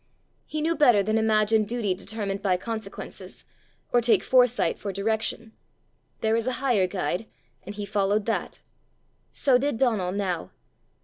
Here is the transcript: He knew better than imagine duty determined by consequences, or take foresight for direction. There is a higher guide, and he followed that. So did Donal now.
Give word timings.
He 0.47 0.61
knew 0.61 0.73
better 0.75 1.03
than 1.03 1.19
imagine 1.19 1.63
duty 1.63 1.93
determined 1.93 2.41
by 2.41 2.57
consequences, 2.57 3.45
or 3.93 4.01
take 4.01 4.23
foresight 4.23 4.79
for 4.79 4.91
direction. 4.91 5.51
There 6.21 6.35
is 6.35 6.47
a 6.47 6.53
higher 6.57 6.87
guide, 6.87 7.27
and 7.67 7.75
he 7.75 7.85
followed 7.85 8.25
that. 8.25 8.61
So 9.31 9.59
did 9.59 9.77
Donal 9.77 10.11
now. 10.11 10.49